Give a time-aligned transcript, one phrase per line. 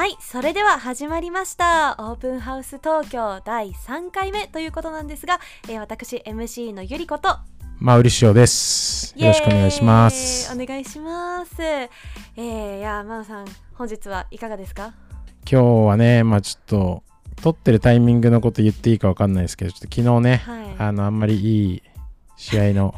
[0.00, 1.94] はいそれでは始まりました。
[1.98, 7.36] オープンハウス東京第3回目ということなんですが、えー、私 MC のゆりこと
[7.78, 9.12] マウリシオです。
[9.14, 10.58] よろしくお願いします。
[10.58, 11.62] お願いします。
[11.62, 14.94] えー、いやマウさん本日はいかがですか？
[15.44, 17.02] 今日はねまあちょっと
[17.42, 21.82] 撮ってるタイミングのこと言っていいか分かんないですけどちょっと昨日ね、はい、あのあんまりいい
[22.38, 22.94] 試合の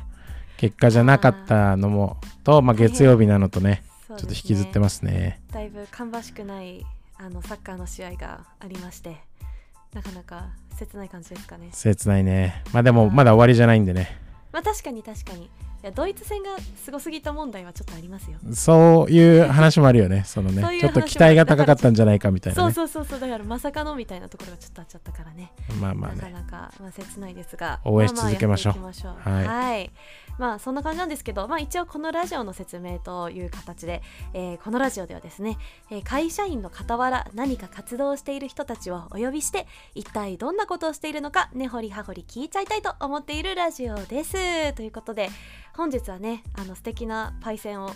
[0.57, 5.41] 結果じゃなかったのもと、まあ、月曜日なのとね、ちょっと引きずってますね。
[5.53, 6.87] だいぶ芳しくない
[7.25, 9.17] あのサッカーの試合がありまして
[9.95, 11.69] なかなか切ない感じですかね。
[11.71, 12.65] 切ないね。
[12.73, 14.19] まあでもまだ終わりじゃないんでね。
[14.51, 15.49] まあ確かに確かに
[15.83, 18.39] いやドイツ戦がすごすぎた問題はちょっとありますよ。
[18.55, 20.23] そういう話もあるよね。
[20.25, 25.53] そのね ちょっと期待が高かったんじゃないかみたいな、ね、そうそうそうそうだからまさかのみたいなところがちょっとあっちゃったからね。
[25.81, 26.19] まあまあね。
[26.19, 27.81] なかなか、まあ、切ないですが。
[27.85, 28.75] 応援し続けましょう。
[28.75, 28.93] まあ
[29.25, 29.91] まあはい、はい。
[30.39, 34.03] まあそんな感じなんですけど、まあ、一応このラジオの説明という形で、
[34.35, 35.59] えー、このラジオではですね、
[35.91, 44.73] えー、会社員の傍ら何か活動している人たちをお呼びして一体どんなことをしているのか根掘り葉掘り聞いちゃいたいと思っているラジオです。
[44.75, 45.29] ということで
[45.77, 47.91] 本日はねあの素敵なパイセンを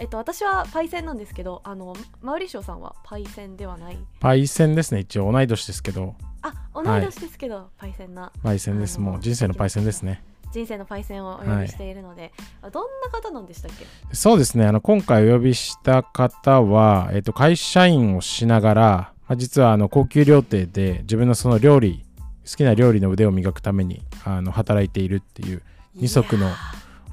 [0.00, 3.98] えっと、私はパイセンなんですけどあのマウリショさんはパイセンではない？
[4.20, 5.32] パイセンですね一応。
[5.32, 6.14] 同い年ですけど。
[6.40, 8.30] あ同い年ですけど、はい、パイセンな。
[8.44, 9.00] パイセンです。
[9.00, 10.22] もう人生のパイセンですね。
[10.52, 14.14] 人生のパイセンをお呼びしているので、はい、どんな方なんでしたっけ？
[14.14, 14.66] そうですね。
[14.66, 18.82] あの今回お呼びした方は、えっと、会社員をしながら、
[19.26, 22.04] まあ、実はあの高級料亭で自分のその料理
[22.48, 25.62] 好きな料理の腕を磨くためにあの働いているっていう
[25.96, 26.48] 二足の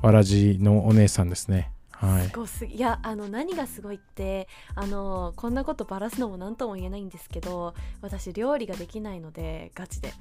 [0.02, 1.72] わらじのお姉さんですね。
[1.92, 10.12] はい、すごすいやあの何がすごいってあのこんなことばらすのも何とも言えないんですけど私料理ができないのでガチで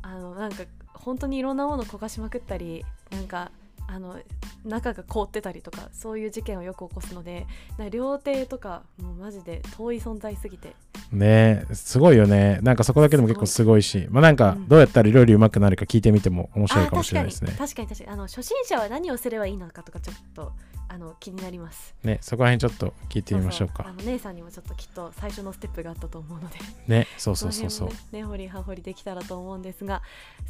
[0.00, 3.52] あのなんか本当にいろんなもの焦がしまくったりなんか
[3.88, 4.18] あの
[4.64, 7.46] 中が凍ってたりとかそういう事件をよく起こすので
[7.90, 10.74] 料亭とかもうマジで遠い存在すぎて。
[11.10, 12.58] ねすごいよね。
[12.62, 17.54] なんかそこだけでも結構すごいしまあなんかどうやったら料理うまくなるか聞いてみても面白いかもしれないですね。
[17.58, 18.10] 確かに確かに。
[18.10, 20.52] あの初心者は何をすればいいのかとかちょっと
[20.92, 21.94] あの気になります。
[22.04, 23.86] ねそこら辺ちょっと聞いてみましょうか。
[23.88, 26.58] あの姉さんにもちょっときっと最初のステップがあったと思うので。
[26.86, 27.88] ねそうそうそうそう。
[27.88, 30.02] ねね掘り葉掘りできたらと思うんですが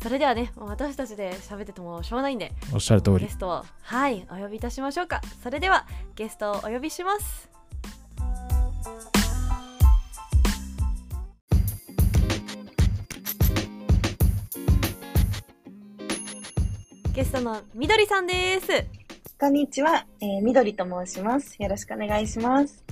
[0.02, 3.18] それではね私たちで喋っててもしょうがないんでおっしゃる通り。
[3.20, 5.20] ゲストをはいお呼びいたしましょうか。
[5.44, 5.86] それでは
[6.16, 7.48] ゲストをお呼びします。
[17.14, 19.01] ゲストのみどりさんです
[19.42, 21.60] こんにちは、えー、みどりと申します。
[21.60, 22.84] よろしくお願いします。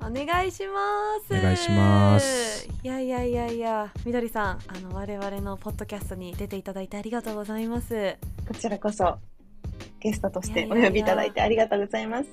[0.00, 1.34] お願いします。
[1.34, 2.66] お願いします。
[2.82, 8.16] いやいやいやいや、みどりさん、あの我々のポッドキャストに出ていただいてありがとうございます。
[8.48, 9.18] こちらこそ
[10.04, 12.28] ゲストとしてお呼びいただいてありがとうございます。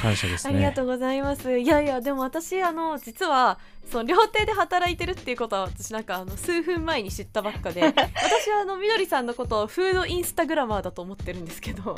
[0.00, 0.54] 感謝ですね。
[0.54, 1.58] ありがとうございます。
[1.58, 3.58] いやいや、でも私、あの、実は、
[3.90, 11.94] そう料亭で働いてるっていうことは私なんかあの数分前に知ったばっかで私はあのみどりさんのことをフードインスタグラマーだと思ってるんですけど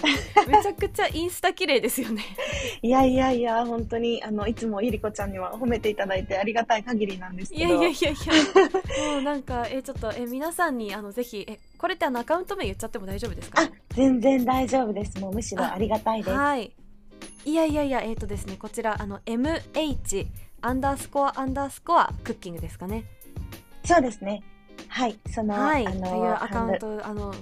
[0.47, 2.23] めちゃくちゃインスタ綺麗ですよね
[2.83, 13.63] いやいやいや本当にあのいつもゆりこちゃんには褒めていただいてありがたい限りなんですけどいやいやいやいやもうなんかえちょっとえ皆さんにあのぜひえこれってあのアカウント名言っちゃっても大丈夫ですか？
[13.63, 15.19] あ全然大丈夫です。
[15.21, 16.37] もうむしろありがたいです。
[16.37, 16.75] はい。
[17.45, 20.27] いやいやいやえっ、ー、とですねこちらあの MH
[20.61, 23.05] アンダースコアアンダースコアクッキングですかね？
[23.85, 24.43] そうですね。
[24.89, 25.19] はい。
[25.31, 27.35] その、はい、あのというアカウントあの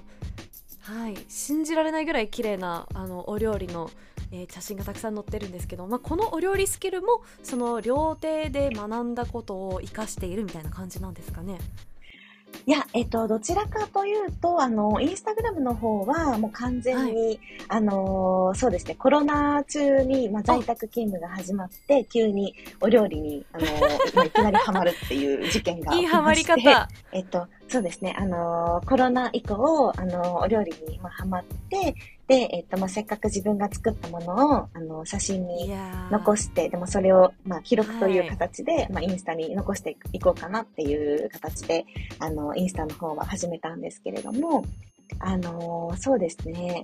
[0.80, 1.16] はい。
[1.28, 3.90] 信じられないぐらい綺麗なあのお料理の
[4.32, 11.58] えー、写真がたくさん載ってるんですけど、まあ、このお料理スキルもその料亭で学んだことを生かしているみたいな感じなんですかね？
[12.64, 23.64] いや、えっと、どちらかというと、あの、インスタグラムの方は、もう完全に、はい、あの、そうですね、コロナ中に、まあ、在宅勤務が始まって、急にお料理に、あの、
[24.14, 26.88] まあ、いきなりハマるっていう事件がいいハマり方。
[27.12, 31.94] えっと、そうですね、あの、コロナ以降、あの、お料理に、まあ、ハマって、
[32.28, 35.72] で、えっと、まあ、せっかく自分が作ったものを、あの、写真に
[36.10, 41.86] 残して、でもそれを、まあ、記録という形で、はい、まあ、インスタに残していこうかなっていう形で、
[42.18, 44.64] あの、インスタの方は始めたんですけれども、
[45.20, 46.82] あの、そうですね、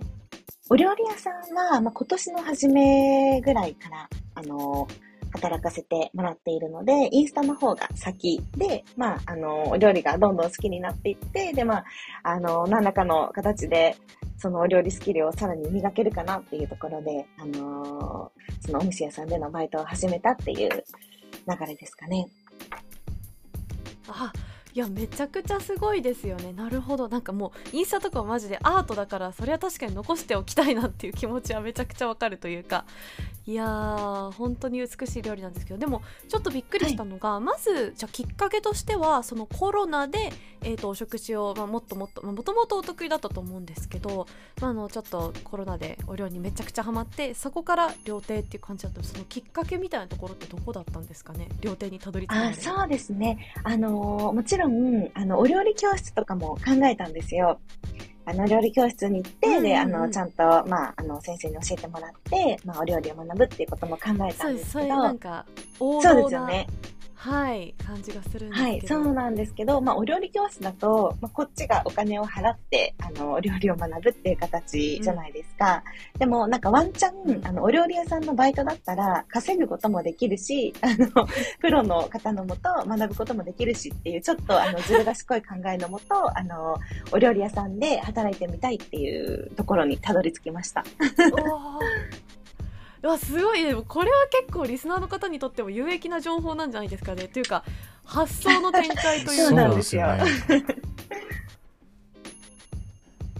[0.70, 4.87] お料理屋さんは、まあ、今年の初めぐらいから、あの、
[5.32, 11.84] 働かせてもらっているので、インスタの方が先で、まあ、あの、お料理がどんどん好きになっていって、で、まあ、
[12.23, 13.96] あの、何らかの形で、
[14.38, 22.28] そのお料理スキルをさらに磨けるかなっていうところで、あのー、そのお店屋さんでのバイトを始めたっていう流れですかね。
[24.08, 24.32] あ、
[24.74, 26.52] いやめちゃくちゃすごいですよね。
[26.52, 27.08] なるほど。
[27.08, 32.84] なんかもうインスタとかはマジでアートだからそれは確かに残しておきたいなっていう気持ちはめちゃくちゃわかるというか。
[33.44, 35.78] いやー本当に美しい料理なんですけど。
[35.78, 40.32] でもちょっとびっくりしたのが、はい、まずじゃきっかけとしてはそのコロナで、
[40.62, 44.28] えーと、お食事を、まあ、もっともっともともとお得意だったと思うんですけど、
[44.60, 51.48] まあ、あのちょっとコロナでお料理にめちゃくちゃハマってそこから料亭っていう感じだったそのきっかけみたいなところってどこだったんですかね？
[51.60, 53.52] 料亭にたどり着いたそうですね。
[53.64, 54.62] あのー、もちろん
[55.14, 57.61] あのお料理教室とかも考えたんですよ。
[58.25, 64.62] あの、料理教室に行って、うんうん、で、あの、ちゃんと、まあ、あの、先生に教えてもらって、まあ、お料理を学ぶっていうことも考えたんですけど。
[64.62, 65.44] そうなんか、
[65.79, 66.69] そうですよね。
[67.22, 75.84] はい感じがするんですはいそうなんですけど、まあ、お料理教室だと、まあ、こっちがお金を払ってあのお料理を学ぶっていう形じゃないですか、
[76.14, 81.28] うん、でもなんかワンチャンあのお料理屋さんのバイトだったら稼ぐこともできるしあの
[81.62, 86.76] プロの方のもと学ぶこともできるしっていうちょっとあのずる賢い考えのもと あの
[87.12, 90.82] お料理屋さんで働いてみたいっていうところにたどり着きました。
[93.08, 93.62] わすごい。
[93.62, 97.28] でもこれは結構リスナーの方にとっても有益な情報なんじゃないですかね。
[97.28, 97.64] というか
[98.04, 100.06] 発想の展開という そうなんですよ、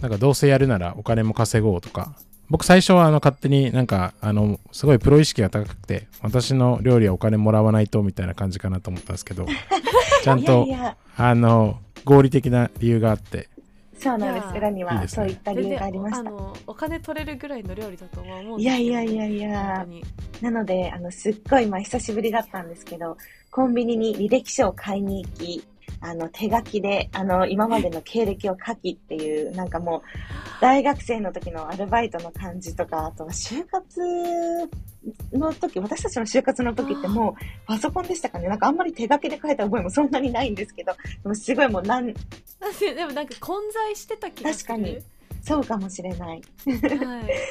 [0.01, 2.13] なんかどうせやるならお金も稼ごうとか。
[2.49, 9.47] 僕最初はあの勝手になんかあのすごいプロ意識が高くて私の料理はお金もらわないとみたいな感じかなと思ったんですけど
[10.21, 10.67] ちゃんと
[11.17, 13.49] あの合理的な理由があって
[13.95, 14.47] そうなんです。
[14.55, 19.85] 裏にはそういった理由がありました、ね、あのお金取れるぐらいの料理だと思うんですいやいやいやいや。
[20.41, 23.17] なのであのすっごいまあ久しぶりだったんですけど
[23.51, 25.63] コンビニに履歴書を買いに行き
[26.03, 30.01] あの手書きであの今までの経歴を書きっていうなんかもう
[30.61, 34.01] 大学生の時のアルバイトの感じとかあとは就活
[35.31, 37.33] の時私たちの就活の時ってもう
[37.65, 38.49] パソコンでしたかね。
[38.49, 42.13] なんかあんまり手書きで書いた覚えもそんなにないんですけどでもすごいもうなん で
[43.05, 44.67] もなんか混在してた気がする。
[44.67, 44.99] 確かに。
[45.41, 46.29] そうかもしれない。
[46.29, 46.41] はい、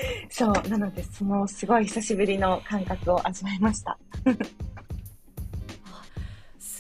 [0.31, 3.99] そう、なので、そのすごい久しぶりの感覚を味わいました。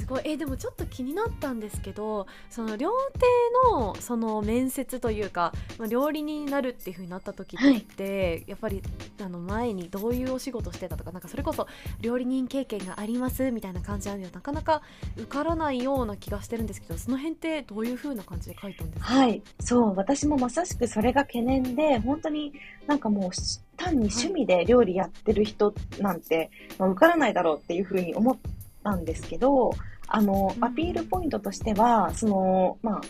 [0.02, 0.22] すごい。
[0.24, 8.82] えでもちょっと気になったんですけどその料亭のその面接というか、まあ、料理人になるっていう風になった時って、はい、やっぱり
[9.24, 11.66] あの前にどういうお仕事してたとかなんかそれこそ
[12.00, 14.82] 料理人経験がありますみたいな感じなのでなかなか
[15.16, 19.12] 受からないような気がしてるんですけどその辺ってどういう風な感じで書いたんですか？
[19.14, 19.42] はい。
[19.60, 22.52] そう私もまさしくそれが懸念で本当に
[22.86, 23.30] なんかもう
[23.76, 28.36] 単に趣味で料理やってる人なんて、まあ、受からないだろうっていう風に思っ
[28.84, 29.72] たんですけど
[30.08, 33.00] あの、アピールポイントとしては、その、まあ、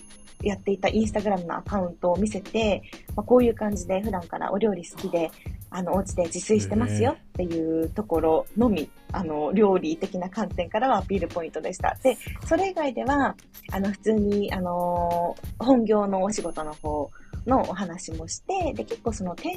[0.43, 2.83] やっていたインスタグラムのアカウントを見せて、
[3.15, 5.31] まあ、こういう感じで普段からお料理好きで、
[5.71, 11.97] あの、お家で自炊してますよっていうところのみ、あの、料理的な観点からはアピールポイントでした。
[12.03, 13.37] で、それ以外では、
[13.71, 17.11] あの、普通に、あの、本業のお仕事の方
[17.47, 19.53] のお話もして、で、結構その店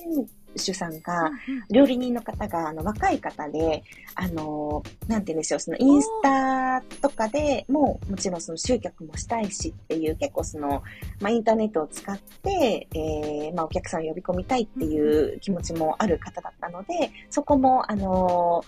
[0.56, 1.32] 主さんが、
[1.70, 3.84] 料理人の方が、あの、若い方で、
[4.16, 10.84] あの、なんて言うんでしょう、そのインスタとかでも、もちろんその集客もしたいしっていう、結構その、
[11.20, 18.64] まあ、インターネットを使って、えー、まあ、お客さんを呼び込みたいっていう気持ちもある方だったので、そこも、あの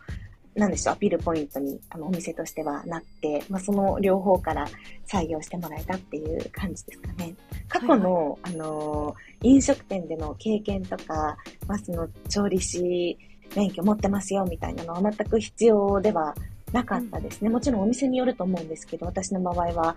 [0.57, 4.67] なんでしょう、アピールポイントにあのお店としてはなって、まあ、その両方から
[5.07, 7.35] 採用してもらえたっていう感じですかね。
[7.69, 11.37] 過去の、はいはい、あの、飲食店での経験とか、
[11.67, 13.17] まあ、その調理師
[13.55, 16.33] 免許持ってますよみたいなのは全く必要では
[16.73, 17.49] なかったですね。
[17.49, 19.95] もちろんお店によると思うんですけど、私の場合は、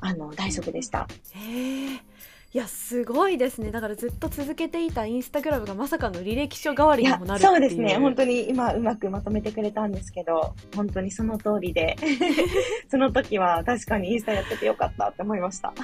[0.00, 1.06] あの、大丈夫でした。
[1.32, 2.07] へえ。
[2.54, 3.70] いやすごいですね。
[3.70, 7.98] だからずっと続けていたインスタグラムがまさかの履歴書代わりにもなるそうですね。
[7.98, 11.96] 本当に今うまくまとめてくれたんですけど本当にその通りで。
[12.90, 15.74] その時は確かにインスタやっててよかったって思いました。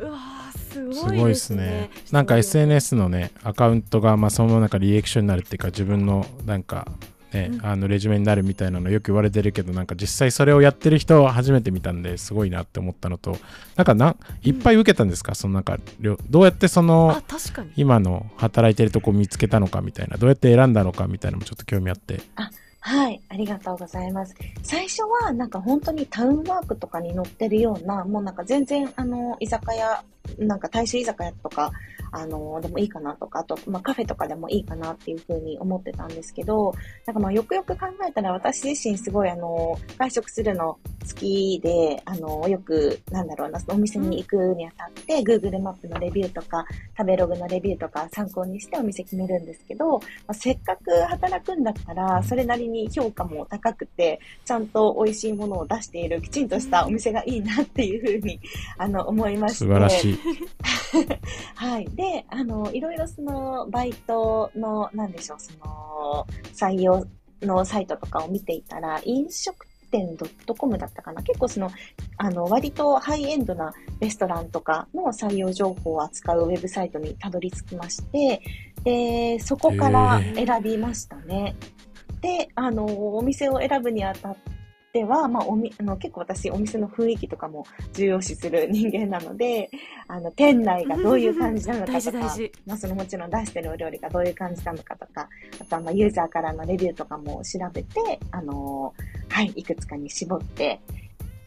[0.00, 0.18] うわ
[0.54, 1.66] すごいですね。
[1.66, 1.90] ね。
[2.10, 6.86] なんか SNS のねアカウントがまあその中履歴書になるっていうか自分のなんか
[7.32, 13.36] ね、うん、あのレジュメになるみたいなのよく言われてるけどなんか実際それをやってる人は初めて見たんですごいなって思ったのと
[13.76, 15.78] なんかないっぱい受けたんですか、うん、そのなんか
[16.30, 17.22] どうやってその
[17.76, 22.20] 今の働いてるとこ見つけたのかみたいなどうやって選んだのかみたいなのもちょっと興味あって。
[22.36, 24.34] あはい、ありがとうございます。
[24.62, 30.02] 最初はなんか本当にタウンワークとかに載ってるような、もうなんか全然あの、居酒屋、
[30.38, 31.72] なんか大衆居酒屋とか、
[32.10, 36.74] あの、でもいいかなとか、あと、まあ、カフェとかでもいいかなっていうふうに思ってたんですけど、
[37.06, 46.64] なんかまあ、よくよく考えたら、私自身すごい、あの、外食するの好きで、あの、よく、なんだろうな、お店に行くにあたって、Google マップのレビューとか、
[46.96, 58.40] 食べログのレビューとか参考にしてお店決めるんですけど、まあ、せっかく働くんだったら、それなりに評価も高くて、ちゃんと美味しいものを出している、きちんとしたお店がいいなっていうふうに、
[58.78, 59.58] あの、思いまして。
[59.58, 60.17] 素晴らしい。
[61.54, 61.86] はい。
[61.94, 67.06] で、あの、いろいろその、バイトの、なんでしょう、その、採用
[67.42, 70.16] のサイトとかを見ていたら、飲食店
[70.58, 71.22] .com だったかな？
[71.22, 71.70] 結構その、
[72.16, 78.42] あの、割とハイエンドなレストランとかの採用情報を扱うウェブサイトにたどり着きまして、
[78.84, 81.54] で、そこから選びましたね。
[82.20, 84.57] で、あの、お店を選ぶにあたって、
[84.98, 89.70] では、まあ、おみ、あの、結構私、お店の雰囲気とかも重要視する人間なので、
[90.08, 92.36] あの、店内がどういう感じなのかとか、
[92.66, 95.28] まあ、そのもちろん出してるお料理がどういう感じなのかとか、
[95.60, 98.92] あとは、まあ、ユーザーからのレビューとかも調べて、あの、
[99.28, 100.80] はい、いくつかに絞って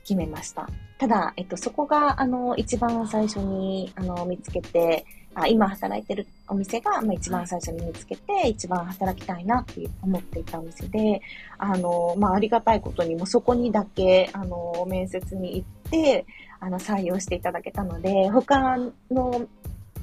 [0.03, 0.69] 決めました。
[0.97, 11.21] ただ、えっと、そこが、あの、一番最初に、あの、見つけて、あ今働いてるお店が、まあ、一番最初に見つけて、一番働きたいなって思っていたお店で、
[11.57, 16.25] あの、まあ、ありがたいことにもそこにだけ、あの、面接に行って、
[16.59, 18.77] あの、採用していただけたので、他
[19.09, 19.47] の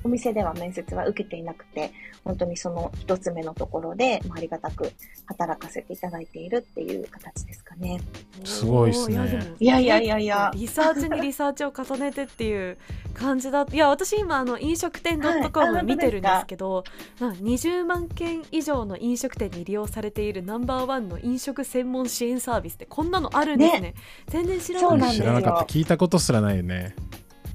[0.05, 1.93] お店では面接は受けていなくて、
[2.25, 4.93] 本当にその一つ目のところで、まあ、ありがたく
[5.27, 8.01] 働かせていただいているっていう形ですかね。
[8.45, 9.55] すごいですね。
[9.59, 10.51] いやいやいやいや。
[10.55, 12.79] リサーチにリサーチを重ねてっていう
[13.15, 13.67] 感じだ。
[13.71, 16.85] いや、私今、あの、飲食店 .com 見てるんですけど、
[17.21, 23.81] はい、20万件以上の飲食店に利用されているナンバーワンの飲食専門支援サービスってこんなのあるんですね。
[23.81, 23.95] ね
[24.29, 25.15] 全然知らない。
[25.15, 25.65] 知らなかった。
[25.65, 26.95] 聞いたことすらないよね。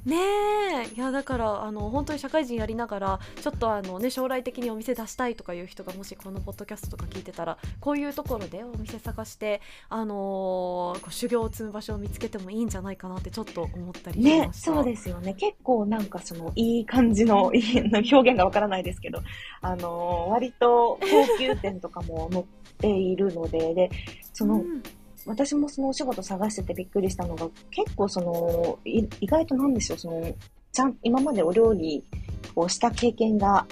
[0.06, 0.94] ねえ。
[0.96, 14.72] いやだからあの本当に社会人やりながらちょっとあの、ね、将来的にお店出したいとかいう人がもしこのポッドキャストとか聞いてたらこういうところでお店探して、あのー、修行を積む場所を見つけてもいいんじゃないかなってちょっと思ったりしました。
[14.72, 15.34] ねそうですよね。
[15.36, 17.62] 結構なんかそのいい感じの 表
[18.02, 19.22] 現がわからないですけど、
[19.62, 22.46] あのー、割と高級店とかも載っ
[22.78, 23.90] ているのでで
[24.34, 24.84] その、うん
[25.26, 30.34] 私もそのお仕事探しててびっくりしたのが、結構その、意外となんでしょう、その、
[30.72, 32.04] ちゃん、今までお料理
[32.56, 33.66] をした経験が、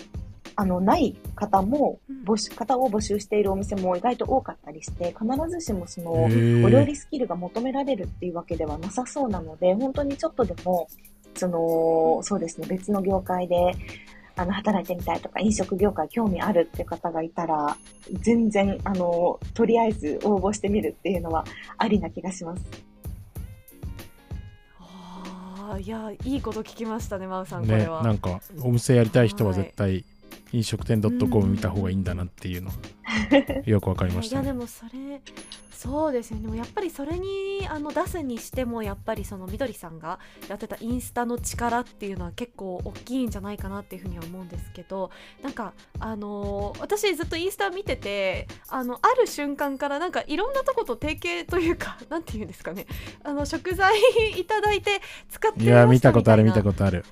[0.55, 10.88] あの、ない方も、募集、方を募集しているお店も意外と多かったりして、必ずしもその、お料理スキルが求められるっていうわけではなさそうなので、本当にちょっとでも、
[11.36, 13.74] その、そうですね、別の業界で、
[14.41, 17.77] あの、働いてみたいとか、飲食業界興味あるって方がいたら、
[18.21, 21.45] 全然、あの、とりあえず応募してみるっていうのは
[21.77, 22.65] ありな気がします。
[24.79, 28.01] ああ、いや、いいこと聞きましたね、マウさん、これは。
[28.01, 30.05] ね、なんか、お店やりたい人は絶対、
[30.53, 32.72] 飲食店 .com 見た方がいいんだなっていうの、
[33.65, 35.22] よくわかりました、ね、いやでもそれ
[35.81, 36.43] そうですよね。
[36.43, 45.10] でもやっぱりそれにあの出すにしてもやっぱりそのみどりさんがやってたインスタの力っていうのは結構大きいんじゃないかなっていうふうには思うんですけど
[45.41, 52.86] なんかあのー、私ずっとインスタ見ててあのある瞬間からなんかいろんなとこと提携というか なんていうんですかね。
[53.24, 53.91] あの食材
[54.38, 57.05] いただいて使っていや見たことある見たことある。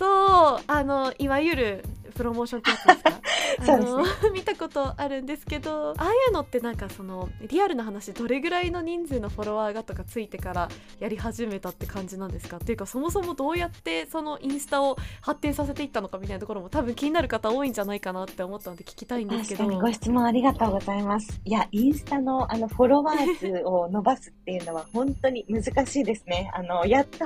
[0.00, 1.84] そうあのいわゆる
[2.14, 3.20] プロモーションってやつですか？
[3.72, 12.56] あの、ね、 見たことあるんですけどああいうのってなんかそのリアルな話どれぐらいの人数のフォロワーがとかついてからやり始めたって感じなんですか？
[12.58, 19.66] っていうかそもそもどうやってそのインスタを発展させていったのかみたいなところも多分気になる方多いんじゃないかなって思ったので聞きたいんですけど。
[19.78, 21.40] ご質問ありがとうございます。
[21.44, 26.50] いやインスタのあのフォロワー数を伸ばすっていうのは本当に難しいですね。
[26.54, 27.24] あのやっと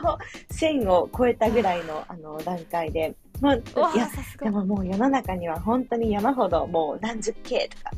[0.52, 3.60] 1000を超えたぐらいのあの段階でまあ、い
[3.96, 4.08] や、
[4.42, 7.90] でももう世の中には本当に山ほどもう何十 K とか、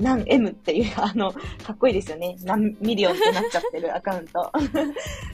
[0.00, 2.36] 何 M っていう、 あの、かっこいいですよね。
[2.44, 4.50] 何ミリオンってなっちゃってるアカウント。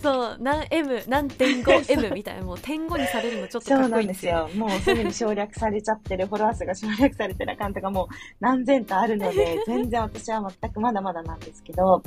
[0.03, 4.49] そう、何 M、何点5 M みたいな、もう点5にされるのちょっとかっこいいんですよ。
[4.57, 8.07] もうすでに省略されちゃってる、フォロワー数が省略されてるアカウントがもう
[8.41, 12.03] 何千とあるので、全然私は全くまだまだなんですけど、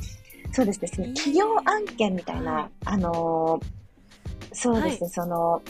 [0.52, 3.66] そうですね、企業案件みたいな、あのー、
[4.52, 5.62] そうですね、はい、その、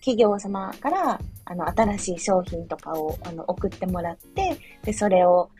[0.00, 5.50] 企業様から、あの、新しい商品とかを、あの、送ってもらって、で、それを、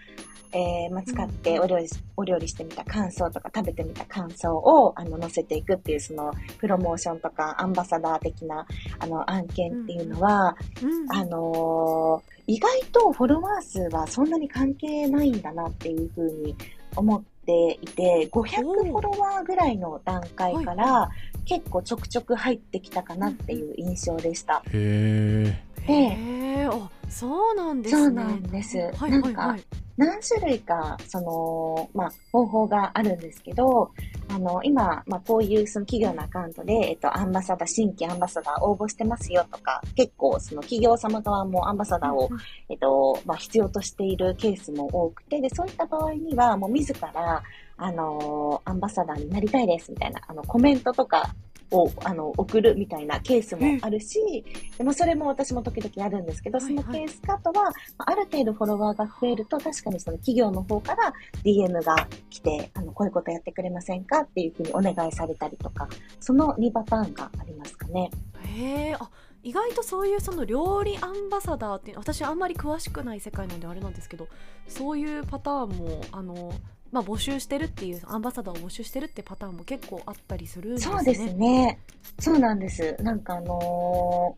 [0.53, 8.67] えー、まあ、使ってお料理、お料理してみた感想とか食べてみた感想を、あの、載せていくっていう、その、プロモーションとか、アンバサダー的な、
[8.99, 16.57] あの、案件っていうのは、うんうん、あのー、意外とフォロワー数はそんなに関係ないんだなっていうふうに
[16.97, 21.09] 思ってっていて、500フォロワーぐらいの段階から、
[21.47, 24.63] 結構ちょくちょく入ってきたかなっていう印象でした。
[24.71, 25.93] へえ。
[25.93, 28.03] へえ、あ、そうなんですね。
[28.03, 28.79] そうなんです。
[28.97, 29.57] はい、なんか、
[29.99, 33.91] 何種類か、その、まあ、方法があるんですけど、
[34.29, 42.31] あの、今、まあ、こういうその企業のアカウントで、えっと、アンバサダー、新規アンバサダー応募してますよとか、結構、その企業様側もアンバサダーを、
[42.69, 47.43] えっと、まあ、必要としているケースも多くて、で、そういった場合には、もう自ら、
[47.77, 51.35] あの、アンバサダーになりたいですみたいな、あの、コメントとか
[51.71, 54.45] をあの送るみたいなケースもあるし、
[54.77, 61.13] でもそれも私も時々あるんですけど、そのケースカートは、ある程度フォロワーが増えると、確かにその企業の方から
[61.45, 65.89] DM が来て、あの、こういうことやってくれませんかっていうふうにお願いされたりとか、
[66.21, 68.11] その2パターンがありますかね。
[68.45, 69.11] へえ、あ
[69.43, 74.29] 意外とそういうその料理アンバサダーっていう私あんまり詳しくない世界なんであれなんですけど
[74.67, 76.53] そういうパターンもあの
[76.91, 80.95] まあ、募集してるっていうアンバサダーを募集してるってパターンも結構あったりするんですね。
[80.95, 81.79] そうですね。
[82.19, 82.97] そうなんです。
[83.01, 84.37] なんかあの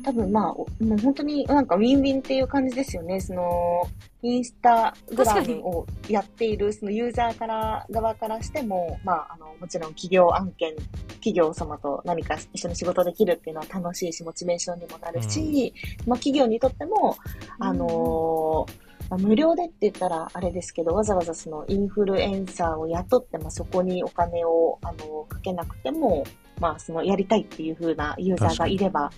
[0.00, 3.20] ー、多分まあ、もう本当になんかウィンウィンっていう感じですよね。
[3.20, 3.88] その、
[4.22, 10.74] インスタグラムをやっているそのユーザーから側からしても、まあ、あの、もちろん企業案件、
[11.14, 17.16] 企業様と何か一緒に仕事できるっていうのは楽しいし、モチベーションにもなるし、うん、まあ、企業にとっても、
[17.58, 26.24] あのーまあ、無料でって言ったらあれですけど、わざわざそのインフルエンサーを雇って、まあ、そこにお金をあのかけなくても、
[26.58, 29.10] まあ、そのやりたいっていう風なユーザーがいれば、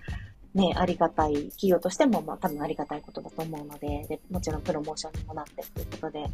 [0.52, 6.26] ね、ありがたい、企業としても、まあ、多分ありがたいことだと思うので、で、もちろんプロモーションにもなってっていうことで、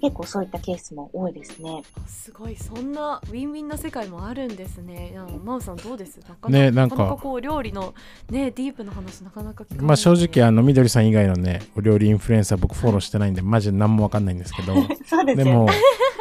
[0.00, 1.82] 結構そういったケースも多いですね。
[2.06, 2.56] すごい。
[2.56, 5.16] そんなウィンウィンな世界もあるんですね。
[5.44, 6.20] マウさんどうです？
[6.28, 7.18] なかねなんか。
[7.20, 7.94] こう料理の
[8.30, 14.74] ねディープな話なかなか聞かない、まあ正直あのみどりさん以外のねお料理インフルエンサー僕フォローしてないんでマジで何もわかんないんですけど。
[15.04, 15.68] そうです、ね、でも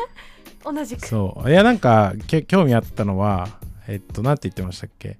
[0.65, 1.07] 同じく。
[1.07, 1.49] そう。
[1.49, 3.47] いやなんかけ興味あったのは
[3.87, 5.17] えっとなんて言ってましたっけ？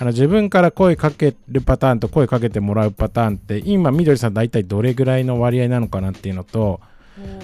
[0.00, 6.80] あの自分から声かけるパターンと声かけてもらうパターンって今みどりさん大体どれぐらいの割合なのかなっていうのと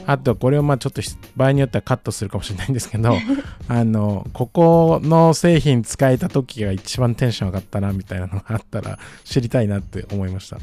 [0.07, 1.01] あとこれをまあちょっと
[1.37, 3.17] 場合によってはカットするかもしれないんですけど
[3.69, 10.59] あのここの製品使えた時が一番テンション上がったなみたいなのがあったら知りたいなって思いました。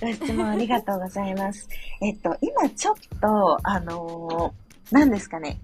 [0.00, 1.68] ご質問ありがとうございます。
[2.00, 5.58] えっと、今ちょっと、あのー、何ですかね。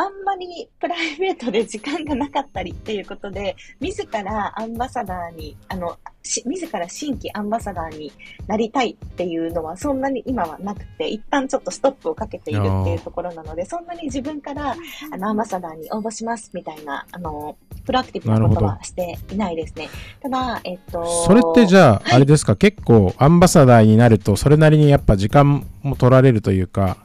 [0.00, 8.10] あんまりプライベートで時間がなかったりっていうことで、自らアンバサダーに、あの、自ら新規アンバサダーに
[8.46, 14.74] なりたいっていうのはそんなに今はなくて、一旦ちょっとストップをかけているっていうところなので、そんなに自分から
[15.12, 19.90] あのアンバサダーに応募しますみたいな、あの、プロアクティブなことはしていないですね。
[20.22, 21.04] ただ、えっと。
[21.26, 26.96] それってじゃあ、あれですか、結構アンバサダーになると、それなりにやっぱ時間も取られるというか、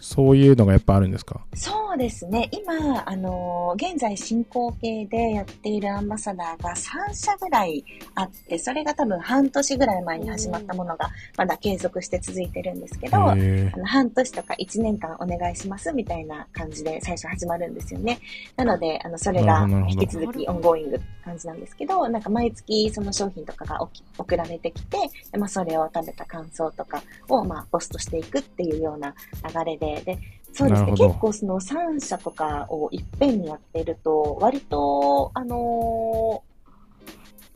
[0.00, 1.40] そういうのがやっぱあるんですか？
[1.54, 2.48] そうですね。
[2.52, 7.84] 今、あのー、現在進行形でやっているアンバサダーが3社ぐらい
[8.14, 18.20] あって、それが多分半年ぐらい前に始まったものがまだ継続して続いてるんですけど、あの半年とか1年間お願いしますみたいな感じで最初始まるんですよね。
[18.56, 23.86] なので、あの、それが引き続き ongoing感じなんですけど、なんか毎月その商品とかが
[24.16, 24.96] 送られてきて、
[25.36, 29.14] まあ、それを食べた感想とかを、まあ、ポストしていくっていうような
[29.54, 30.18] 流れで、で、
[30.54, 30.92] そうですね。
[30.92, 36.42] 結構その3社とかをいっぺんにやってると、割と、あの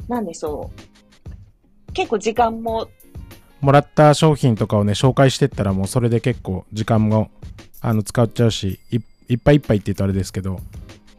[0.09, 0.71] ー、なんでしょ
[1.89, 1.93] う。
[1.93, 2.89] 結構時間も。
[3.61, 7.31] もらった商品とかをね、紹介してったらもうそれで結構時間も
[7.81, 10.59] あの使っちゃうしい、いっぱいいっぱいって言うとあれですけど、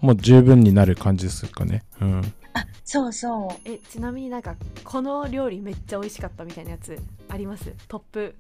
[0.01, 1.83] もう十分になる感じですかね。
[2.01, 2.33] うん。
[2.53, 3.69] あ、そうそう。
[3.69, 6.97] え、ちなみになんか、この料理めっちゃ美味しかったみたいなやつ
[7.29, 7.73] あります？
[7.87, 8.35] トップ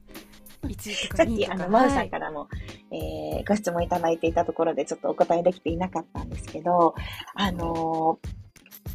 [0.63, 1.57] 1とか2とか。
[1.57, 2.47] さっき、あの、マウさんからも、は
[2.91, 6.93] い、えー、ご質問いただいていたところでちょっとお答えできていなかったんですけど、
[7.33, 8.27] あのー、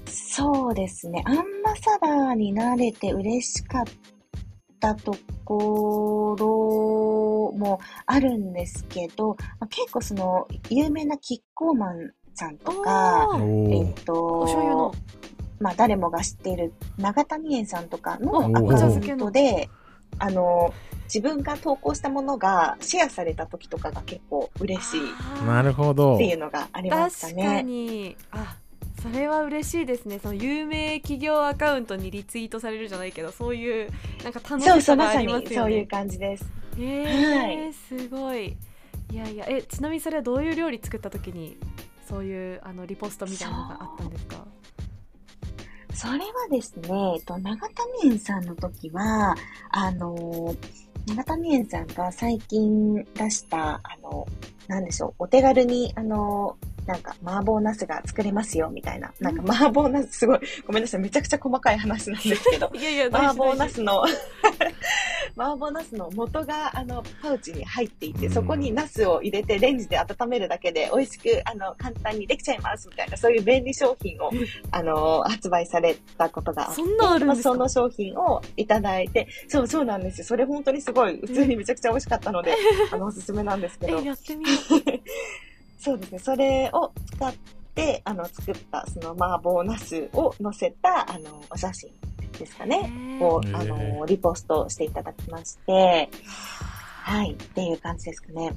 [0.06, 3.84] そうですね、アンバサダーになれて嬉しかっ
[4.78, 13.28] たところもあるんですけど、まあ、結構その、有名なキッコーマンさんとか、
[13.70, 14.94] えっ、と、お醤油の。
[15.60, 19.68] まあ、誰もが知っている長谷園さんとかのアカウントで、
[20.20, 20.72] あの、
[21.12, 25.00] 自分が投稿したものがシェアされた時とかが結構嬉しい
[25.46, 27.42] なるほどっていうのがありましたね。
[27.42, 28.56] 確かにあ
[29.02, 33.90] それは嬉しいですねその有名企業アカウントにリツイートされるじゃないけどそういう
[34.22, 35.56] なんか楽しさがありますよね。
[35.56, 36.44] そういう感じです。
[36.76, 38.56] えー、はい、すごい。
[39.10, 41.56] いやいやえちなみにそれはどういう料理作った時に
[42.08, 44.36] そういうあのリポストみたいなのがあったんですか？
[45.94, 47.72] それはですね、えっと、長田
[48.04, 49.34] 園さんの時は、
[49.70, 50.56] あのー
[51.08, 54.26] 村谷園さんが最近出した、あの、
[54.66, 59.10] なんでしょう、お手軽に、あの、なんか麻婆茄子が作れますよみたいな。
[59.18, 62.70] なんか麻婆茄子すごい、ごめんなさい、めちゃくちゃ細かい話なんですけど。
[62.76, 64.04] いやいや、麻婆茄子の
[65.38, 74.30] 麻婆茄子の元があのパウチに入っていて、そこに茄子を入れてレンジで温めるだけで美味しくあの簡単にできちゃいますみたいな、そういう便利商品を
[74.72, 77.50] あの発売されたことがあって、そんなあるんですか？
[77.50, 80.26] その商品をいただいて、そうそうなんですよ。
[80.26, 82.56] それ本当にすごい、普通にめちゃくちゃ美味しかったので、
[82.90, 84.00] あのおすすめなんですけど。
[84.00, 84.58] やってみよう。
[85.80, 86.18] そうですね。
[86.18, 87.34] それを使っ
[87.74, 91.90] て、あの、作った、その麻婆茄子を載せた、あの、お写真
[92.38, 93.18] ですかね。
[93.20, 96.08] を、あの、リポストしていただきまして、
[97.02, 98.54] はい、っていう感じですかね。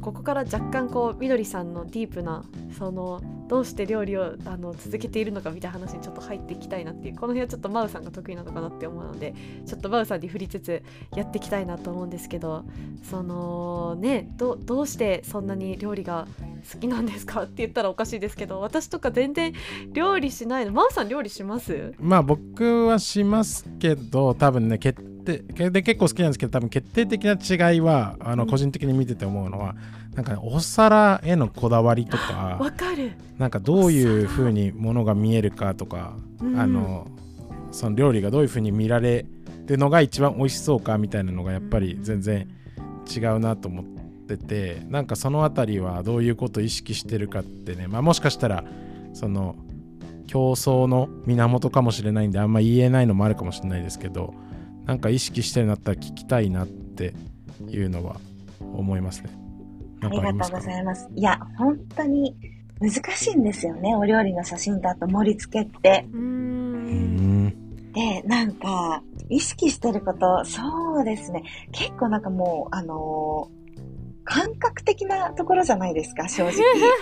[0.00, 2.44] ここから若干こうみどりさんのディープな
[2.82, 9.34] そのどうして料理をあの続けているのかみたいな話にちょっと入っていきたいなっていうこの辺はちょっとマウさんが得意なのかなって思うので
[9.66, 10.82] ちょっとマウさんに振りつつ
[11.14, 12.64] やっていきたいなと思うんですけど
[13.08, 16.26] そのねどどうしてそんなに料理が
[16.72, 19.52] 好きなんですかって言ったらおかしいですけど私とか全然
[19.92, 21.94] 料理しないのマウさん料理します？
[22.00, 27.34] まあ僕はしますけど多分ね決定で結構好きなんですけど多分決定的な
[27.70, 29.76] 違いはあの個人的に見てて思うのは、うん、
[30.14, 33.12] なんか、ね、お皿へのこだわりとかわかる。
[33.38, 37.06] なんかどういうふうにものが見えるかとか、うん、あの
[37.70, 39.26] その料理がどういうふうに見られ
[39.66, 42.48] るのが一番美味しそうかみたいなのがやっぱり全然
[43.10, 43.84] 違うなと思っ
[44.26, 48.64] ててなんかその辺りはどういうことを意識してるかってね、まあ、もしかしたら
[49.14, 49.56] その
[50.26, 54.34] 競争の源かもしれないんであんま言えないのもあるかもしれないですけど
[54.84, 57.14] なんか意識してるんだったら聞きたいなって
[57.68, 58.16] いうのは
[58.60, 59.41] 思いますね。
[60.02, 61.08] ありがとうございます。
[61.14, 62.36] いや、本当に
[62.80, 66.04] 難しいんですよね、お料理の写真だと盛り付けって。
[67.92, 71.44] で、なんか、意識してること、そうですね。
[71.72, 73.61] 結構なんかもう、あのー
[74.24, 76.52] 感覚的なところじゃないですか、正直。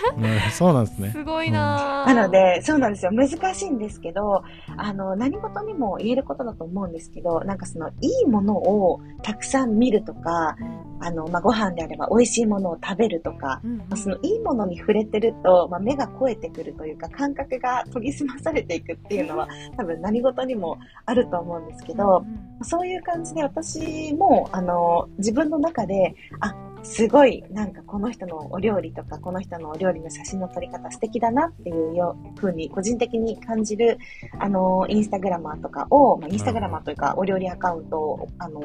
[0.51, 1.09] そうなんですね。
[1.11, 3.11] すごいな、なので、そうなんですよ。
[3.11, 4.43] 難しいんですけど、
[4.77, 7.91] あの、何事にも言えることだと思うんですけど、なんかその、い
[8.23, 10.55] いものをたくさん見るとか、
[10.99, 22.23] あの、まあ、ご飯であれば美味しいものを食べるとか、うんまあ、その、いいものに触れてると、まあ、目が肥えてくるというか、感覚が研ぎ澄まされていくっていうのは、多分何事にもあると思うんですけど、
[22.61, 33.99] そういう感じで私も、あの、自分の中で、あ、すごいなんかこの人のお料理とかこの人のお料理の写真の撮り方素敵だなっていうように個人的に感じる
[34.39, 38.61] あのインスタグラマーとかを、まあ、インスタグラマーというかお料理アカウントをあの、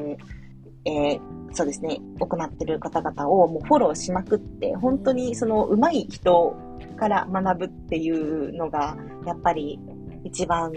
[0.85, 1.19] えー、
[1.53, 6.55] そうですね行ってる方々をもうフォローしまくって本当にその上手い人
[6.97, 9.79] から学ぶっていうのがやっぱり
[10.23, 10.73] 一番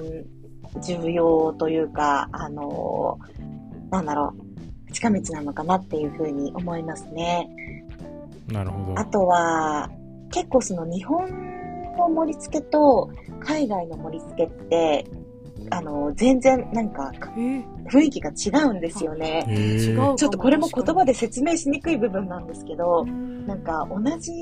[0.83, 3.19] 重要というかあの
[3.91, 4.50] なんだろう
[4.91, 7.49] 近道なのかなっていうふうに思いますね。
[8.49, 8.99] なるほど。
[8.99, 9.91] あとは、
[10.31, 11.29] 結構その日本
[11.97, 15.07] の盛り付けと海外の盛り付けって、
[15.71, 17.13] あの、全然なんか、
[17.87, 19.45] 雰囲気が違うんですよね。
[20.17, 23.05] ちょっとこれも言葉で説明しにくい部分なんですけど、
[23.47, 24.33] なんか同じ、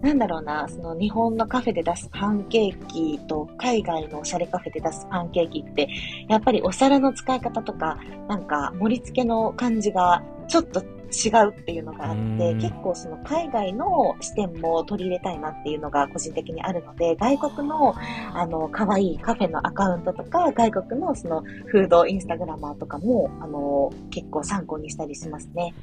[0.00, 5.88] なんだろうな、その日本のカフェで出すパンケーキと海外のおしゃれカフェで出すパンケーキって、
[6.28, 10.82] やっぱりお皿の使い方とか、なんか盛り付けの感じがちょっと
[11.12, 17.94] 違うっていうのがあって、結構その海外の視点も取り入れたいなっていうのが個人的にあるので、外国の
[18.34, 25.74] あの可愛いカフェのアカウントとか、外国のそのフードインスタグラマーとかもあの結構参考にしたりしますね。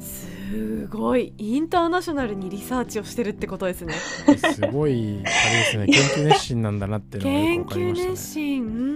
[0.00, 1.32] すごい。
[1.38, 3.94] インターナショナルにリサーチをしてるってことですね。
[3.94, 5.86] すごいあれですね。
[5.92, 8.90] 研究熱心なんだなっていうのがよくかりました、ね、研究熱心。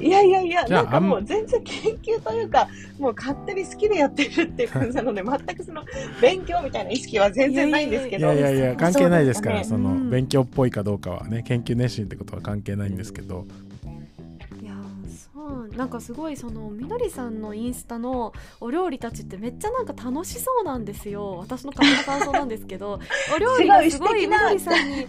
[0.00, 2.68] いやいやいやなんかもう全然研究というか
[2.98, 5.82] もう勝手に好きでやってるっていう感じなので全くその
[6.20, 8.32] 勉強みたいな意識は全然ないんですけど。
[8.32, 13.46] いやいやいや関係ないですからそ、ね,、の勉強っぽいかどうかはね研究熱心ってことは関係ないんですけど。
[15.76, 21.36] なんかすごいそのみどりさんのインスタのお料理たちってめっちゃなんか楽しそうなんですよ。
[21.38, 23.00] 私の勝手な感想なんですけど。
[23.34, 25.06] お料理がすごいみどりさんに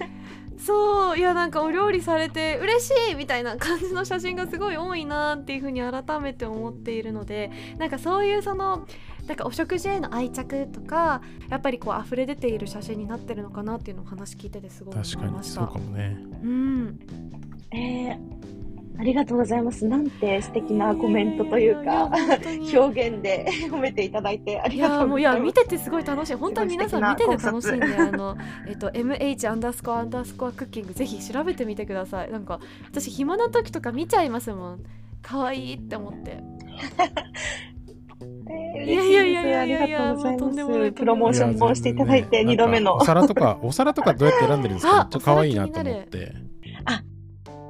[0.57, 8.87] そういやなんかお料理されて嬉しいみたいな感じの写真がすごい多いなっていうふうに改めて思っているのでなんかそういうその
[9.27, 16.99] なんかお食事への愛着とかやっぱりこう溢れ出ている写真になってるのかなっていうのを話聞いててすごい思いました確かにそうかもねうん
[17.71, 18.45] えー
[18.97, 19.85] ありがとうございます。
[19.85, 22.09] なんて素敵なコメントというか、
[22.73, 25.19] 表現で 褒めていただいてありがとうございます。
[25.19, 26.35] いや、見ててすごい楽しい。
[26.35, 32.31] 本当に皆さん見てて楽しいんで、あの、えっと、mh アンダースコアアンダースコアクッキング、ぜひ調べてみてください。
[32.31, 32.59] なんか、
[32.89, 34.79] 私、暇な時とか見ちゃいますもん。
[35.21, 36.41] 可愛いって思って。
[38.21, 40.91] えー、いやいやいやいやありがとうございます。
[40.93, 42.95] プロモーションもしていただいて、二度目の。
[42.95, 44.95] お皿とか、お皿とかどうやって選んでるんですか？
[44.97, 46.33] めっちゃ可愛いなと思って。
[46.85, 47.03] あ、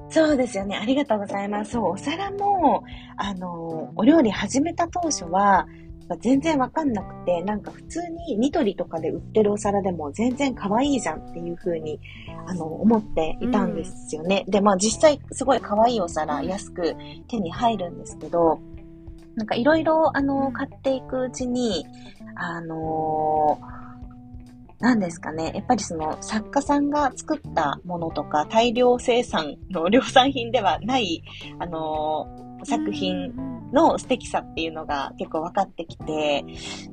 [0.10, 0.78] そうですよね。
[0.78, 1.72] ありがとうございます。
[1.72, 2.84] そう、お皿も、
[3.18, 5.68] あの、お料理始めた当初は、
[6.22, 12.00] 全然わかんなくて、なんか普通にニトリとかで売ってるお皿でも全然可愛いじゃんっていう風に、
[12.46, 14.44] あの、思っていたんですよね。
[14.46, 16.96] うん、で、まあ実際すごい可愛いお皿安く
[17.28, 18.60] 手に入るんですけど、
[19.36, 21.86] なんかいろいろ、あの、買っていくうちに、
[22.36, 23.60] あの
[24.80, 25.54] 何ですかね。
[25.56, 31.24] やっぱりその作家さんが作ったものとか大量生産の量産品ではない、
[31.60, 32.28] あの
[32.64, 33.34] 作品
[33.72, 36.44] の素敵さっていうのが結構分かってきて、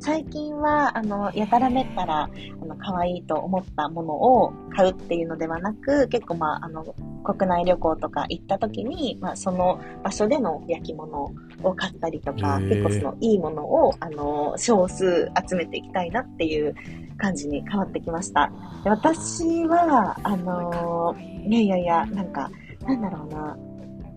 [0.00, 6.85] 最近は、あの、やたらめったら、あの、可愛いと思ったものを買うっていうのではなく、結構まあ、あの、
[7.22, 11.32] 国内旅行とか行った時に、まあ、その場所での焼き物
[11.62, 16.74] を買ったりとか、結構そのいいものを、あの、少数集めていきたいなっていう
[17.18, 18.50] 感じに変わってきました。
[18.85, 21.14] で私は、あの、
[21.46, 22.50] いやいやいや、なんか、
[22.87, 23.56] なんだろうな、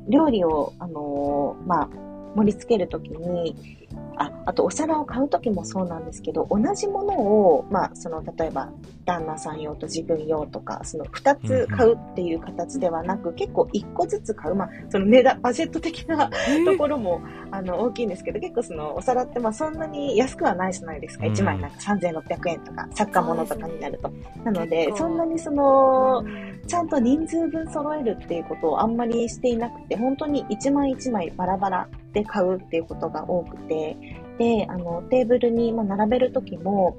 [0.09, 1.89] 料理を、あのまあ、
[2.35, 3.84] 盛り付けるときに、
[4.17, 8.69] あ、あとお皿を買うときもそうなんですけど、同じものを、まあ、その、例えば、
[9.05, 16.29] 旦那さん用と自分用とか、その2つ買うっていう形ではなく、結構1個ずつ買う、まあ、その値段、バジェット的な
[16.65, 21.25] ところも、あの、大きいんですけど、結構その、お皿ってまあ、そんなに安くはないじゃないですか。
[21.25, 24.11] 1枚なんか3600円とか、作家物とかになると。
[24.43, 26.23] なので、そんなにその、
[26.67, 33.95] ちゃんと人数分揃えるっていうことをあんまりしていなくて、本当に1枚1枚バラバラで買うっていうことが多くて、
[34.37, 36.97] で、あの、テーブルに、ま並べるときも、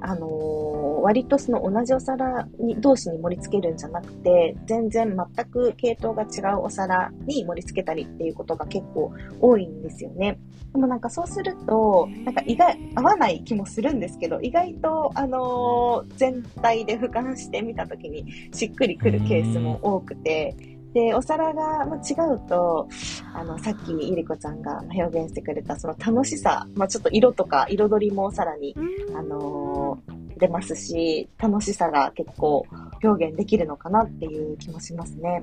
[0.00, 10.38] あのー、割とその同じお皿に同士に盛り付けるんじゃなくて、全然全く系統が違うお皿に盛り付けたりっていうことが結構多いんですよね。
[10.72, 22.88] でもなんかそうすると、なんか意外、合わない気もするんですけど、意外と、あのー、全体で俯瞰してみたときにしっくりくるケースも多くて、で、お皿が違うと、
[23.34, 28.74] あの、さっきゆりこちゃんが表現してくれたその楽しさ、まあ、ちょっと色とか彩りもさらに、
[29.14, 32.66] あのー、出ますし、楽しさが結構
[33.02, 35.42] 表現できるのかなっていう気もしますね。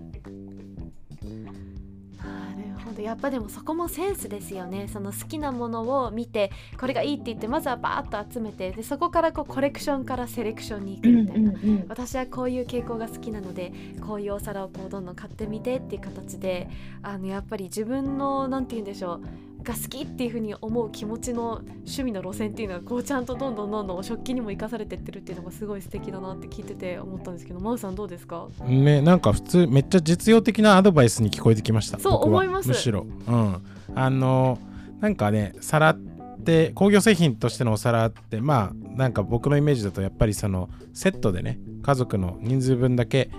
[2.95, 4.87] どやっぱでもそこもセンスですよね。
[4.87, 13.71] その好きなものを見てこれがいいって言ってまずはバーッと集めてでそこからこうコレクションからセレクションに行くみたいな、うんうんうん、私はこういう傾向が好きなので
[14.05, 16.69] こういうお皿をこうどんどん買ってみてっていう形で
[17.03, 19.21] あのやっぱり自分の何て言うんでしょう
[19.65, 28.47] が好きっていうふうに思う気持ちの趣味の路線っていうのはこうちゃんとどんどんどんどん食器にも生かされてってるっていうのがすごい素敵だなって聞いてて思ったんですけど真央さんどうですか？
[28.65, 31.99] ねなんか普通めっちゃ実用的なアドバイスに聞こえてきました。
[31.99, 32.69] そう思います。
[32.69, 33.05] むしろ。
[33.27, 33.57] うん。
[33.95, 34.59] あの
[35.01, 35.99] なんかね皿っ
[36.45, 43.31] て工業製品としてのお皿ってまあなんか僕のイメージだとやっぱりそのセットでね家族の人数分だけ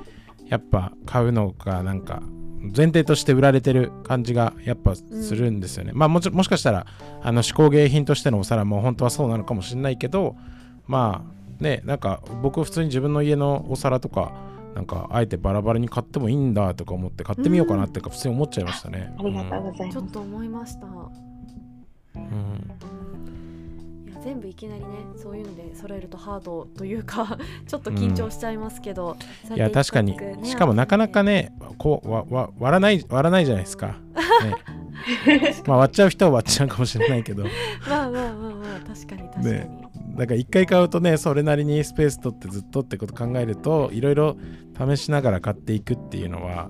[0.48, 2.22] やっぱ買うのがなんか
[2.60, 5.92] 前提として売られてる感じがやっぱするんですよね。
[5.92, 6.86] うん、まあもちもしかしたら
[7.22, 10.36] あの手工芸品としてのお皿も本当はそうなのかもしれないけど
[10.86, 11.24] ま
[11.60, 14.32] あねなんか僕普通に自分の家のお皿とか
[14.74, 19.14] なんかあえてバラバラに買ってもいいんだとか思って買ってみようかなってか普通に思っちゃいましたね。
[19.18, 19.92] ありがとうございます。
[19.92, 20.86] ちょっと思いました。
[20.86, 22.70] うん
[24.26, 29.16] 全部いきなりねそういうので揃えるとハードというか ちょっと緊張しちゃいますけど、
[29.48, 33.94] うん、いや確かに、ね、しかもなかなかねこうわわ割らない割らないじゃないですか、ね、
[35.68, 37.44] まあ割っちゃう人は割っちゃうかもしれないけど。
[37.88, 39.70] まあまあまあまあ確かに確かに、ね、
[40.16, 44.36] だから一回買うとねそれなりにスペース取ってずっとってこと考えるといろいろ
[44.76, 46.68] 試しながら買っていくっていうのは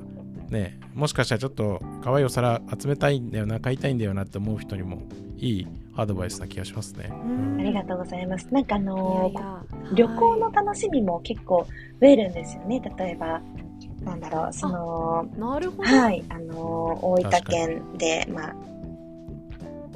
[0.51, 5.01] ねもしかしたらちょっと可愛いお皿集めたいんだよな買いたいんだよなって思う人にも
[5.39, 5.67] いい
[5.97, 7.11] アドバイスな気がしますね。
[7.59, 8.47] ありがとうございます。
[8.53, 11.67] なんかあのー、旅行の楽しみも結構
[12.01, 12.81] 増えるんですよね。
[12.99, 13.41] 例えば、
[14.03, 15.83] なんだろう、その、なるほど。
[15.85, 18.57] はい、あのー、大分県で、まあ、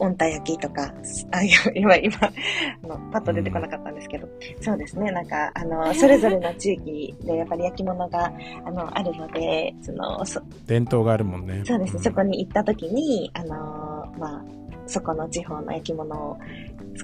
[0.01, 0.93] 温太焼きとか、
[1.31, 1.43] あ、
[1.75, 4.29] 今、今、あの、パッと出てこなかったんですけど、
[4.61, 8.33] そうですね、なんか、あの、それぞれの地域でやっぱり焼き物が、
[8.65, 11.63] あの、あるので、その、そ伝統があるもんね。
[11.65, 14.45] そうですね、うん、そこに行った時に、あの、まあ、
[14.91, 16.39] そこの地方の焼き物を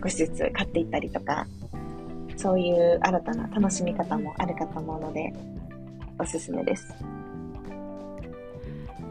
[0.02, 1.46] 少しずつ買っていったりとか、
[2.36, 5.32] そういう新たな楽しみ方もあるかと思うので、
[6.18, 6.94] おすすめです。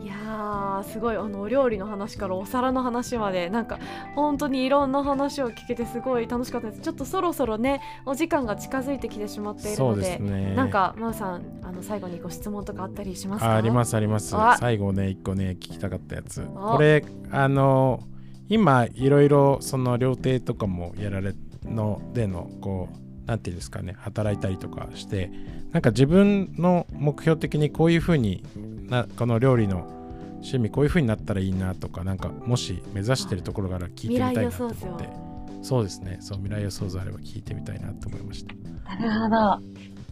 [0.03, 3.79] いややすごいあのお料理の話からお皿の話までなんか
[4.15, 6.81] 本当にいろんな話を聞けてすごい楽しかったです。
[6.81, 13.55] ちょっとそろそろねお時間が近づいてきてしまっているので、ね、なんか真央さんあの最後にご質問とかあったりしますか？
[13.55, 14.35] ありますあります。
[14.59, 16.41] 最後ね一個ね聞きたかったやつ。
[16.41, 18.03] これあの
[18.49, 25.31] 今いろいろその料亭とかもやられのでのこう何て言うんですかね働いたりとかして
[25.71, 28.43] なんか自分の目標的にこういうふうに
[28.87, 29.87] なこの料理の
[30.35, 35.25] 趣味こういうふうになったらいいなとかなんかもし目指してるところから聞いてみたいなと思って。
[35.63, 36.19] そうですね。
[36.21, 38.53] そう未来予想図あれば聞いてみたいなと思いました
[38.87, 39.35] なるほど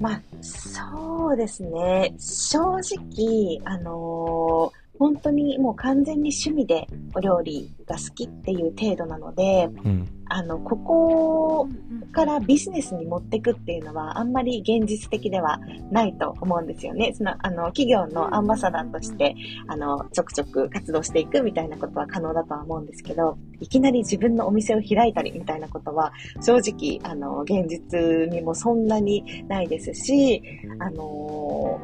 [0.01, 2.15] まあそうですね。
[2.17, 11.69] 正直あのー本当にもう完全に趣味でお料理が好きっていう程度なので、うん、あの、ここ
[12.11, 15.59] からビジネスに持っていくっていうのはあんまり現実的では
[15.91, 17.13] ないと思うんですよね。
[17.13, 19.35] その、あの、企業のアンバサダーとして、
[19.67, 30.41] あの、ちょくちょく活動していくみたいなことは可能だとは思うんですけど、いきなり自分のお店を開いたりみたいなことは、正直、あの、現実にもそんなにないですし、
[30.79, 31.79] あの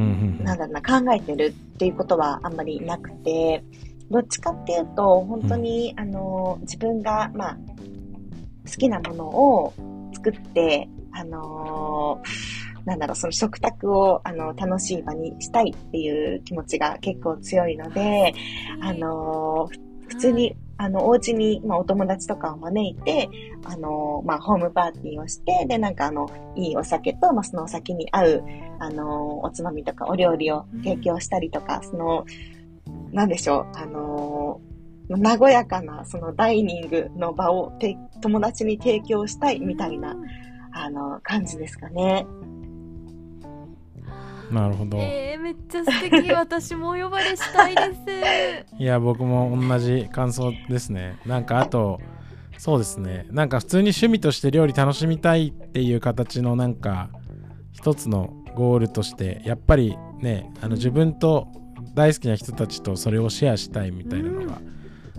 [0.00, 3.64] なんだろうな、考えてるっていうことはあんまりなくて、
[4.10, 7.58] どっちかっていうと、本当に、うん、あの、自分が、まあ、
[8.68, 9.72] 好きなものを
[10.14, 12.22] 作って、あの
[12.84, 18.34] なんだろう、その食卓を、あの、楽しい場にしたいっていう気持ちが結構強いので、
[18.80, 19.68] あの
[20.08, 23.28] 普通にあの、お家に、まあ、お友達とかを招いて、
[23.64, 28.44] あの、まあ、ホームパーティーをして、で、なんかあの、いいお酒と、まあ、そのお酒に合う、
[28.80, 32.26] あの、おつまみとかお料理を提供したりとか、その、
[33.12, 34.60] なんでしょう、あの、
[35.08, 40.16] 和やかな、そのダイニングの場をて友達に提供したいみたいな、
[40.72, 42.26] あの、感じですかね。
[44.52, 44.98] なるほど。
[44.98, 46.30] えー、めっちゃ素敵。
[46.30, 47.82] 私もお呼ばれしたいで
[48.70, 48.76] す。
[48.78, 51.18] いや、僕も同じ感想ですね。
[51.26, 52.00] なんか、あと、
[52.58, 53.26] そうですね。
[53.30, 57.08] なんか、普通に趣味として料理楽しみたいっていう形の、なんか、
[57.72, 61.48] 一つのゴールとして、やっぱりね、あの自分と
[61.94, 64.60] 大好きな人たちとそれをシェアしたいみたいなのが、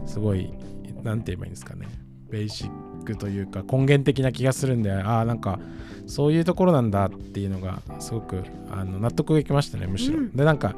[0.06, 0.54] すごい、
[1.04, 1.88] なんて言えばいいんですかね。
[2.30, 5.60] ベーシックというか、根源的な気がするんで、ああ、なんか、
[6.08, 10.76] そういうところなんだっていうのがすごくあの納得がいきましたねむしろ、うん、でなんか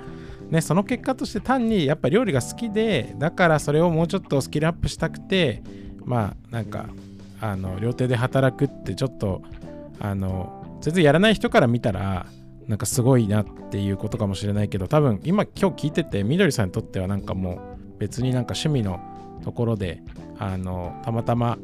[0.49, 5.63] ねその結果として単にやっぱ料理が好きでだからそれをもうちょっとスキルアップしたくて
[6.03, 6.85] まあなんか
[7.41, 9.41] あの料亭で働くってちょっと
[9.99, 12.27] あの全然やらない人から見たら
[12.67, 18.99] なんかすごいなっていうことかもしれないけど多分今今日聞いててみどりさんにとってはなんかもう別になんか趣味の
[19.43, 20.01] ところで
[20.37, 21.57] あのたまたま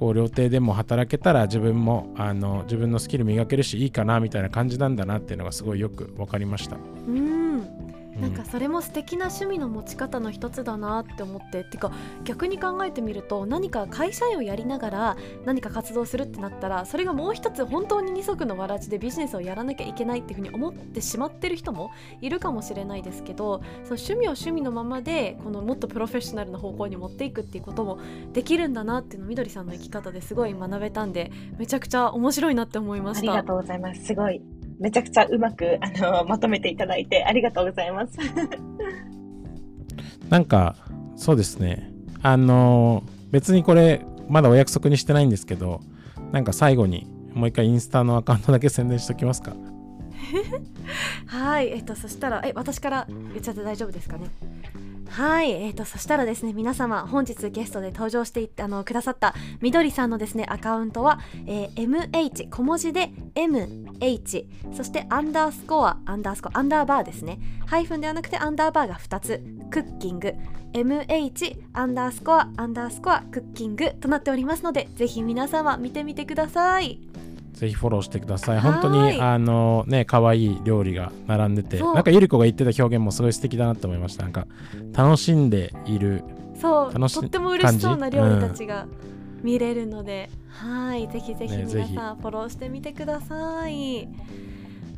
[0.00, 6.76] こう料亭でも働けたら自分もあの自分のスキル磨けるしいいかなみたいな感じなんだなっていうのがすごいよく分かりました。
[7.06, 11.64] うんなんかそれも素敵な趣味の持ち方の一つだなって思って。
[11.64, 11.92] てか
[12.24, 27.98] 逆に考えてみると何か会社員をやりながら何か活動するってなったらそれがもう一つ本当に二足のわらじでビジネスをやらなきゃいけないっていうふうに思ってしまってる人もいるかもしれないですけどその趣味を趣味のままでこのもっとプロフェッショナルな方向に持っていくっていうことも
[28.32, 33.32] できるんだなっていうのみどりさんの生き方ですごい学べたんでめちゃくちゃ面白いなって思いました。
[33.32, 34.04] ありがとうございます。
[34.04, 34.42] すごい
[34.80, 38.16] めちゃくちゃうまくあのまとめていただいてありがとうございます。
[40.30, 40.76] なんか
[41.16, 41.90] そうですね。
[42.22, 45.80] あの別にこれまだお約束にしてないんですけど
[46.32, 49.54] なんか最後にもう一回インスタのアカウントだけ宣伝しておきますか。
[51.26, 51.68] はい。
[51.68, 54.26] えっとそしたらえ私から言っちゃって大丈夫ですかね？
[55.10, 67.40] はい、えーと、そしたらですね皆様本日ゲストで登場してあのくださったみどりさんのですねアカウントは、えー、MH 小文字で MH そしてアンダースコアアンダースコアアンダーバーですね。
[67.66, 70.34] ハイフンではなくてアンダーバーが2つクッキング。
[70.72, 77.09] MH アンダースコアアンダースコアクッキングとなっておりますのでぜひ皆様見てみてください。
[77.52, 78.60] ぜひフォローしてください。
[78.60, 84.22] 本当にあのね可愛い料理が並んでて、なんかゆり子が言ってた表現もすごい素敵だなと思いました。
[84.22, 84.46] なんか
[84.92, 86.24] 楽しんでいる、
[86.60, 86.94] そう。
[86.94, 88.86] 楽しとっても嬉しそうな料理たちが
[89.42, 90.30] 見れるので、
[90.62, 91.08] うん、はい。
[91.08, 91.56] ぜひぜひ。
[91.56, 94.08] 皆さんフォローしてみてください。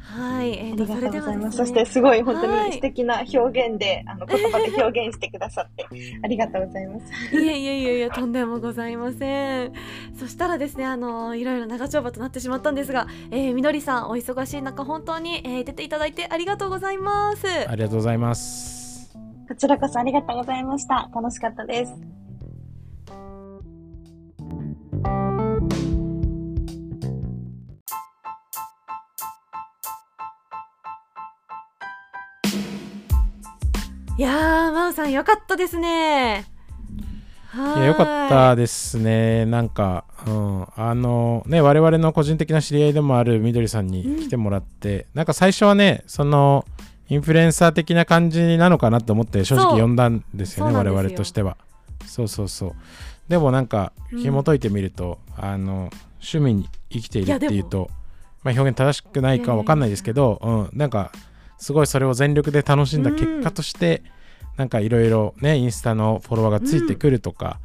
[0.02, 1.58] はい、えー、ありがとうございます。
[1.58, 5.86] そしてすごい本当に素敵な表現で、あの言葉で表現してくださって
[6.22, 7.36] ありがとうございます。
[7.36, 9.72] いやいやいやいやとんでもございません。
[10.14, 17.46] そしたらですねあのいろいろ長丁場となってしまったんですが、えー、みどりさんお忙しい中本当に、えー、出ていただいてありがとうございます。
[17.68, 19.16] ありがとうございます。
[19.48, 21.10] こちらこそありがとうございました。
[21.14, 22.21] 楽しかったです。
[34.22, 36.46] いやー真央さんよかったですね。
[37.56, 37.80] い。
[37.80, 39.46] やよかったですね。
[39.46, 46.64] なんか、うん、あのね我々の個人的な知り合いでもあるみどりさんに来てもらって、うん、なんか最初はねその
[47.08, 51.56] インフルエンサー的な感じなのかなと思って正直読んだんですよね我々としては。
[52.06, 52.72] そうそうそう。
[53.26, 57.90] でもなんか紐解いてみると、うん、あの趣味に生きているっていうと
[58.44, 61.12] まあ、表現正しくないか分かんないですけど、うん、なんか
[61.58, 67.58] すごいそれを全力で楽しんだ結果として、うん、なんかいろいろねインスタのフォロワーがついてくるとか、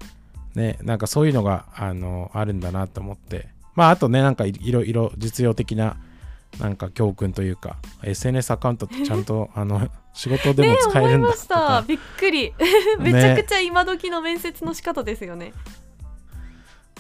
[0.55, 3.47] うん、ねなんかそういうのがあのあるんだなと思って。
[3.75, 5.97] まああとねなんかいろいろ実用的な
[6.59, 12.51] なんか教訓というか SNS アカウントってちゃんとあの仕事でも使えるんだとか、びっくり。
[12.99, 15.53] めちゃくちゃ今時の面接の仕方ですよね。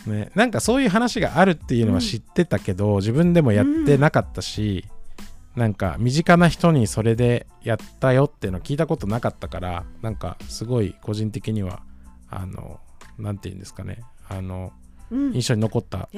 [0.05, 4.96] ね、なんかそういう話があるっていうのは知ってたけど、うん、自分でもやってなかったし、うん、
[5.57, 11.81] なんか身近な人にそれでやったよっていうの聞いたことなかったからなんかすごい個人的には
[12.29, 12.79] あの
[13.17, 14.71] 何て言うんですかねあの、
[15.09, 16.09] うん、印象に残った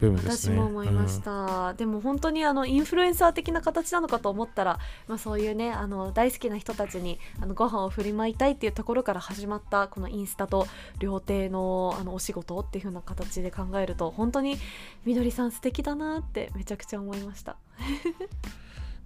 [0.00, 0.56] 部分ですね。
[0.56, 1.30] 私も思いました、
[1.70, 10.66] うん、でも本当にあのインフルエンサー的な形なのかと思ったら、まあ、そういうねあの大好きな人たちにあのご飯を振りまいたいっていうところから始まったこのインスタと
[10.98, 14.56] 料亭のあのお仕事っていう風な形で考えると本当に
[15.04, 17.56] みどりさん素敵だなってめちゃくちゃ思いました。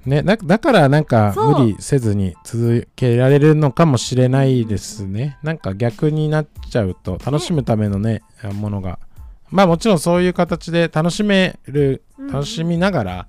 [0.07, 5.37] ね、だだからなんか無理せずに続けられるのかもしれないですね。
[5.43, 9.01] なんか逆になっちゃうと楽しむためのね、ねものが。
[9.51, 12.03] まあもちろんそういう形で楽しめる
[12.33, 13.27] 楽しみながら、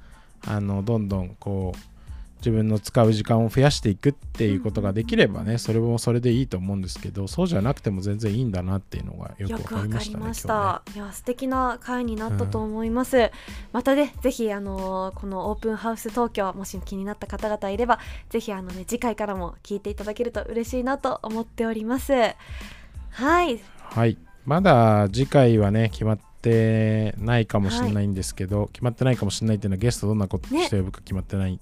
[0.47, 1.96] うん、あのどんどんこう
[2.39, 10.23] 自分の使う時間を増やしていくっていうことができればね、それもそれでいいと思うんですけどそうじゃなくても全然いいんだなっていうのがよくわかりましたね。
[10.23, 13.17] ましたねいや素敵な回になったと思います。
[13.17, 13.29] うん、
[13.73, 22.13] またねぜひあのこのオープンハウス東京もし気になった方々いればぜひあのね次回からも聞いていただけると嬉しいなと思っております。
[22.13, 23.59] はい。
[23.81, 24.17] はい。
[24.45, 31.59] まだ次回はね決まってないかもしれないんですけど、はい、決まってないかもしれないっていうのはゲストどんなことして呼ぶか決まってない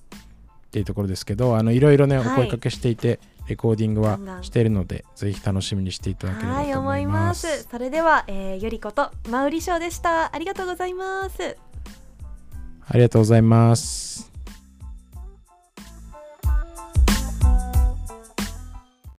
[0.75, 7.47] っていうところですけど、ね、あのいろいろね、はい、お声かけしていてレコーディングはしているのでぜひ楽しみにしていただければと思います。
[7.47, 10.35] はい、それでは、えー、ゆりことマウリショーでした。
[10.35, 11.55] ありがとうございます。
[12.87, 14.34] ありがとうございます。